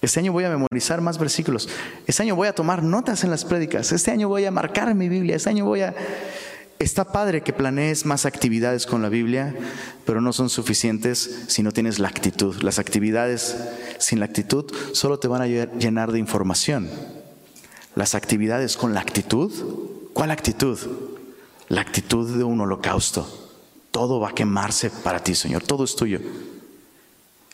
[0.00, 1.68] Este año voy a memorizar más versículos.
[2.06, 3.90] Este año voy a tomar notas en las prédicas.
[3.90, 5.34] Este año voy a marcar mi Biblia.
[5.34, 5.94] Este año voy a...
[6.78, 9.54] Está padre que planees más actividades con la Biblia,
[10.04, 12.62] pero no son suficientes si no tienes la actitud.
[12.62, 13.56] Las actividades
[13.98, 16.90] sin la actitud solo te van a llenar de información
[17.94, 19.52] las actividades con la actitud.
[20.12, 20.78] ¿Cuál actitud?
[21.68, 23.28] La actitud de un holocausto.
[23.90, 25.62] Todo va a quemarse para ti, Señor.
[25.62, 26.20] Todo es tuyo.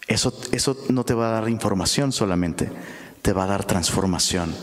[0.07, 2.68] Eso, eso no te va a dar información solamente,
[3.22, 4.55] te va a dar transformación.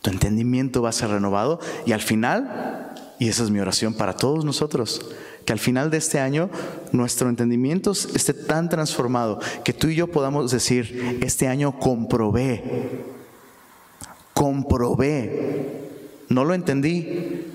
[0.00, 4.12] Tu entendimiento va a ser renovado y al final, y esa es mi oración para
[4.12, 5.04] todos nosotros,
[5.44, 6.50] que al final de este año
[6.92, 13.15] nuestro entendimiento esté tan transformado que tú y yo podamos decir, este año comprobé
[14.36, 15.80] comprobé,
[16.28, 17.46] no lo entendí,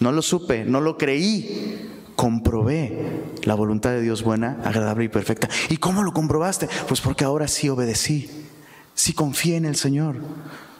[0.00, 5.48] no lo supe, no lo creí, comprobé la voluntad de Dios buena, agradable y perfecta.
[5.70, 6.68] ¿Y cómo lo comprobaste?
[6.88, 8.28] Pues porque ahora sí obedecí,
[8.94, 10.16] sí confié en el Señor.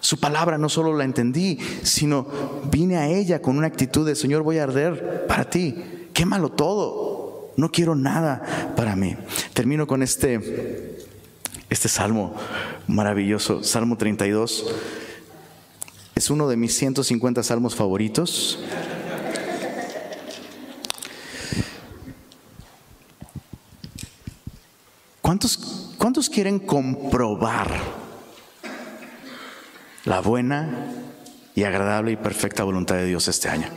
[0.01, 2.27] Su palabra no solo la entendí, sino
[2.71, 5.75] vine a ella con una actitud de Señor, voy a arder para ti,
[6.13, 9.17] quémalo todo, no quiero nada para mí.
[9.55, 10.99] Termino con este,
[11.71, 12.35] este salmo
[12.89, 13.65] Maravilloso.
[13.65, 14.67] Salmo 32
[16.17, 18.59] es uno de mis 150 salmos favoritos.
[25.21, 27.71] ¿Cuántos, ¿Cuántos quieren comprobar
[30.07, 30.91] la buena
[31.55, 33.69] y agradable y perfecta voluntad de Dios este año?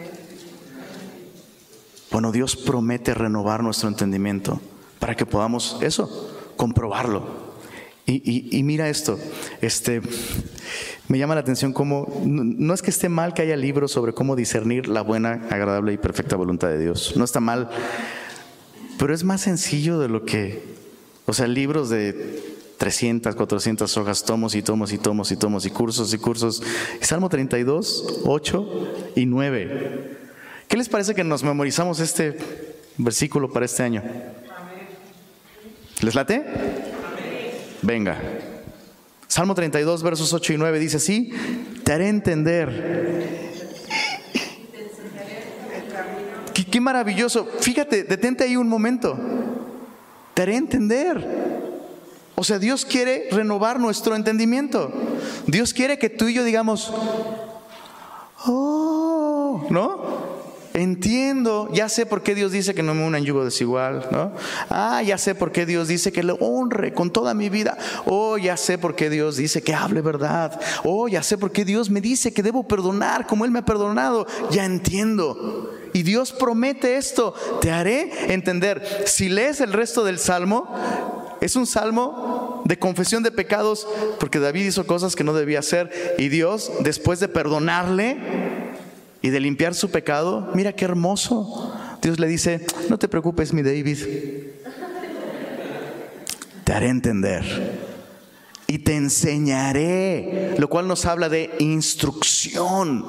[2.10, 4.62] Bueno, Dios promete renovar nuestro entendimiento
[4.98, 7.50] para que podamos eso, comprobarlo.
[8.06, 9.20] Y, mira esto,
[9.62, 10.02] este,
[11.10, 14.36] me llama la atención cómo, no es que esté mal que haya libros sobre cómo
[14.36, 17.70] discernir la buena, agradable y perfecta voluntad de Dios, no está mal,
[18.98, 20.64] pero es más sencillo de lo que,
[21.26, 25.70] o sea, libros de 300, 400 hojas, tomos y tomos y tomos y tomos y
[25.70, 26.64] cursos y cursos.
[27.02, 30.18] Salmo 32, 8 y 9.
[30.68, 32.38] ¿Qué les parece que nos memorizamos este
[32.98, 34.02] versículo para este año?
[36.02, 36.46] ¿Les late?
[37.82, 38.18] Venga.
[39.30, 41.32] Salmo 32, versos 8 y 9 dice así,
[41.84, 43.52] te haré entender.
[46.52, 47.48] Qué, qué maravilloso.
[47.60, 49.16] Fíjate, detente ahí un momento.
[50.34, 51.70] Te haré entender.
[52.34, 54.92] O sea, Dios quiere renovar nuestro entendimiento.
[55.46, 56.92] Dios quiere que tú y yo digamos,
[58.48, 60.29] oh, ¿no?
[60.80, 64.32] Entiendo, ya sé por qué Dios dice que no me un yugo desigual, ¿no?
[64.70, 67.78] Ah, ya sé por qué Dios dice que le honre con toda mi vida.
[68.06, 70.58] Oh, ya sé por qué Dios dice que hable verdad.
[70.86, 73.66] Oh, ya sé por qué Dios me dice que debo perdonar como Él me ha
[73.66, 74.26] perdonado.
[74.52, 75.70] Ya entiendo.
[75.92, 79.04] Y Dios promete esto, te haré entender.
[79.06, 80.74] Si lees el resto del salmo,
[81.42, 83.86] es un salmo de confesión de pecados
[84.18, 88.69] porque David hizo cosas que no debía hacer y Dios, después de perdonarle,
[89.22, 91.74] y de limpiar su pecado, mira qué hermoso.
[92.02, 93.98] Dios le dice, no te preocupes, mi David.
[96.64, 97.44] Te haré entender
[98.68, 103.04] y te enseñaré, lo cual nos habla de instrucción.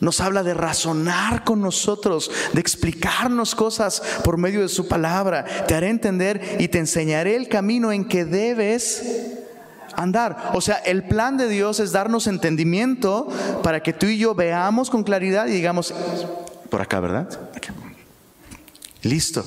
[0.00, 5.44] Nos habla de razonar con nosotros, de explicarnos cosas por medio de su palabra.
[5.66, 9.35] Te haré entender y te enseñaré el camino en que debes
[9.94, 10.50] andar.
[10.54, 13.28] O sea, el plan de Dios es darnos entendimiento
[13.62, 15.94] para que tú y yo veamos con claridad y digamos,
[16.70, 17.28] por acá, ¿verdad?
[19.02, 19.44] Listo.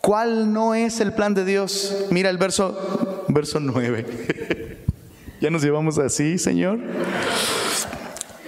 [0.00, 2.06] ¿Cuál no es el plan de Dios?
[2.10, 4.78] Mira el verso, verso 9.
[5.40, 6.78] ya nos llevamos así, Señor.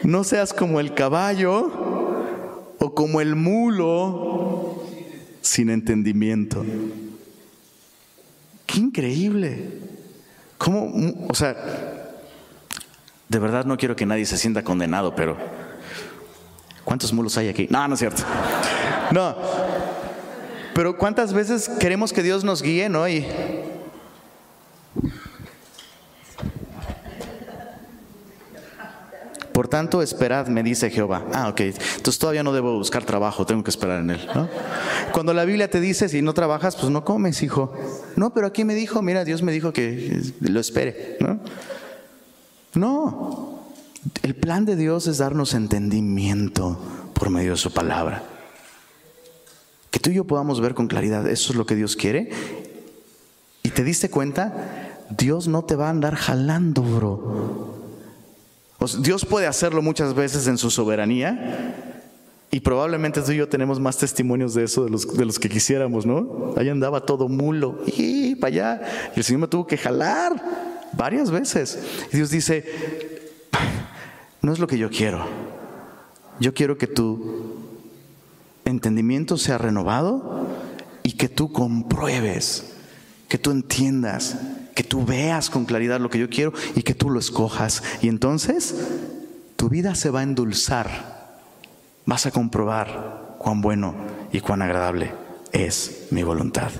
[0.03, 4.83] No seas como el caballo o como el mulo
[5.43, 6.65] sin entendimiento.
[8.67, 9.69] Qué increíble.
[10.63, 10.93] ¿Cómo?
[11.29, 11.57] O sea,
[13.29, 15.37] de verdad no quiero que nadie se sienta condenado, pero
[16.85, 17.67] ¿cuántos mulos hay aquí?
[17.69, 18.23] No, no es cierto.
[19.11, 19.35] No.
[20.73, 23.09] Pero ¿cuántas veces queremos que Dios nos guíe, no?
[23.09, 23.27] Y
[29.53, 31.24] Por tanto, esperad, me dice Jehová.
[31.32, 31.61] Ah, ok.
[31.61, 34.28] Entonces todavía no debo buscar trabajo, tengo que esperar en él.
[35.12, 37.74] Cuando la Biblia te dice, si no trabajas, pues no comes, hijo.
[38.16, 41.18] No, pero aquí me dijo, mira, Dios me dijo que lo espere.
[41.20, 41.40] ¿no?
[42.74, 43.62] no.
[44.22, 46.78] El plan de Dios es darnos entendimiento
[47.14, 48.24] por medio de su palabra.
[49.90, 52.30] Que tú y yo podamos ver con claridad, eso es lo que Dios quiere.
[53.62, 57.82] Y te diste cuenta, Dios no te va a andar jalando, bro.
[59.01, 61.74] Dios puede hacerlo muchas veces en su soberanía.
[62.51, 65.49] Y probablemente tú y yo tenemos más testimonios de eso de los, de los que
[65.49, 66.53] quisiéramos, ¿no?
[66.57, 68.83] Ahí andaba todo mulo, y para allá.
[69.16, 70.35] Y el Señor me tuvo que jalar
[70.93, 71.78] varias veces.
[72.12, 72.64] Y Dios dice,
[74.43, 75.24] no es lo que yo quiero.
[76.41, 77.55] Yo quiero que tu
[78.66, 80.47] entendimiento sea renovado
[81.03, 82.74] y que tú compruebes,
[83.28, 84.37] que tú entiendas
[84.75, 87.83] que tú veas con claridad lo que yo quiero y que tú lo escojas.
[88.01, 88.75] Y entonces
[89.57, 91.41] tu vida se va a endulzar.
[92.07, 93.95] Vas a comprobar cuán bueno
[94.33, 95.12] y cuán agradable
[95.53, 96.70] es mi voluntad.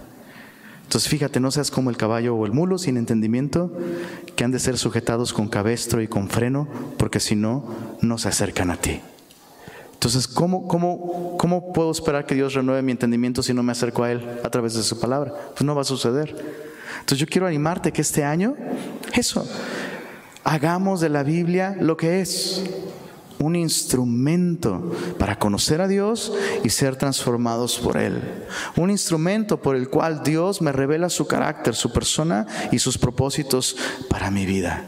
[0.83, 3.73] Entonces fíjate, no seas como el caballo o el mulo sin entendimiento,
[4.37, 6.69] que han de ser sujetados con cabestro y con freno,
[6.99, 7.65] porque si no,
[8.01, 9.01] no se acercan a ti.
[9.95, 14.03] Entonces, ¿cómo, cómo, ¿cómo puedo esperar que Dios renueve mi entendimiento si no me acerco
[14.03, 15.33] a Él a través de su palabra?
[15.55, 16.72] Pues no va a suceder.
[17.01, 18.55] Entonces yo quiero animarte que este año,
[19.15, 19.47] eso,
[20.45, 22.63] hagamos de la Biblia lo que es,
[23.39, 26.33] un instrumento para conocer a Dios
[26.63, 28.21] y ser transformados por Él.
[28.77, 33.77] Un instrumento por el cual Dios me revela su carácter, su persona y sus propósitos
[34.09, 34.85] para mi vida.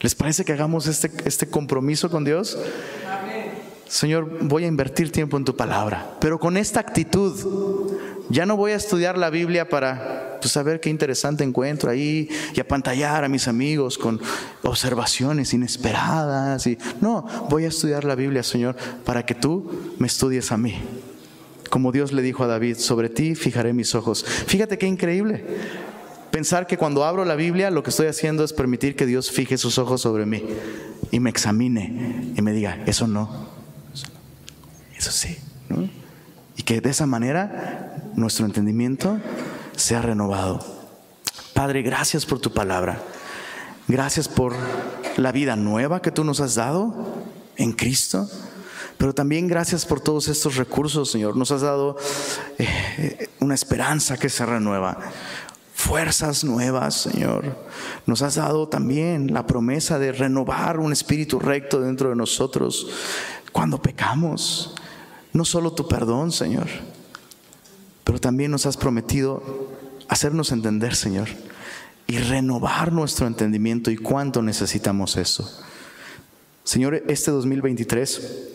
[0.00, 2.56] ¿Les parece que hagamos este, este compromiso con Dios?
[3.88, 7.96] Señor, voy a invertir tiempo en tu palabra, pero con esta actitud.
[8.28, 12.28] Ya no voy a estudiar la Biblia para pues a ver qué interesante encuentro ahí
[12.54, 14.20] y apantallar a mis amigos con
[14.62, 16.68] observaciones inesperadas.
[16.68, 19.68] Y, no, voy a estudiar la Biblia, Señor, para que tú
[19.98, 20.76] me estudies a mí.
[21.68, 24.24] Como Dios le dijo a David, sobre ti fijaré mis ojos.
[24.24, 25.44] Fíjate qué increíble.
[26.30, 29.58] Pensar que cuando abro la Biblia lo que estoy haciendo es permitir que Dios fije
[29.58, 30.44] sus ojos sobre mí
[31.10, 33.48] y me examine y me diga, eso no,
[34.96, 35.38] eso sí.
[36.56, 39.18] Y que de esa manera nuestro entendimiento
[39.76, 40.60] sea renovado.
[41.54, 43.00] Padre, gracias por tu palabra.
[43.88, 44.54] Gracias por
[45.16, 46.92] la vida nueva que tú nos has dado
[47.56, 48.28] en Cristo.
[48.98, 51.36] Pero también gracias por todos estos recursos, Señor.
[51.36, 51.96] Nos has dado
[52.58, 54.98] eh, una esperanza que se renueva
[55.76, 57.56] fuerzas nuevas, Señor.
[58.06, 62.88] Nos has dado también la promesa de renovar un espíritu recto dentro de nosotros
[63.52, 64.74] cuando pecamos.
[65.32, 66.66] No solo tu perdón, Señor,
[68.26, 69.40] también nos has prometido
[70.08, 71.28] hacernos entender, Señor,
[72.08, 75.48] y renovar nuestro entendimiento y cuánto necesitamos eso.
[76.64, 78.48] Señor, este 2023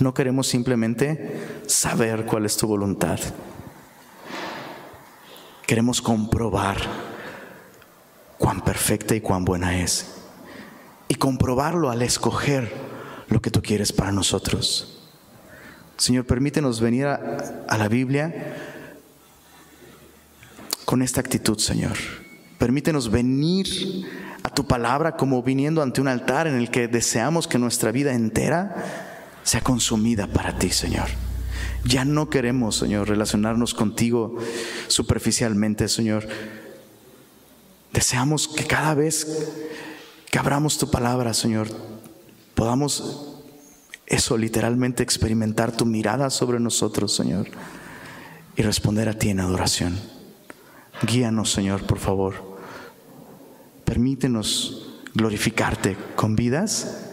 [0.00, 3.18] no queremos simplemente saber cuál es tu voluntad.
[5.66, 6.76] Queremos comprobar
[8.36, 10.16] cuán perfecta y cuán buena es.
[11.08, 12.70] Y comprobarlo al escoger
[13.28, 14.94] lo que tú quieres para nosotros.
[15.96, 18.73] Señor, permítenos venir a, la Biblia
[20.94, 21.96] con esta actitud, Señor.
[22.56, 23.66] Permítenos venir
[24.44, 28.12] a tu palabra como viniendo ante un altar en el que deseamos que nuestra vida
[28.12, 28.76] entera
[29.42, 31.08] sea consumida para ti, Señor.
[31.84, 34.38] Ya no queremos, Señor, relacionarnos contigo
[34.86, 36.28] superficialmente, Señor.
[37.92, 39.26] Deseamos que cada vez
[40.30, 41.66] que abramos tu palabra, Señor,
[42.54, 43.34] podamos
[44.06, 47.48] eso literalmente experimentar tu mirada sobre nosotros, Señor,
[48.54, 50.13] y responder a ti en adoración.
[51.02, 52.58] Guíanos, Señor, por favor.
[53.84, 57.10] Permítenos glorificarte con vidas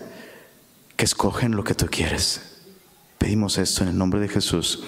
[0.95, 2.61] que escogen lo que tú quieres.
[3.17, 4.83] Pedimos esto en el nombre de Jesús.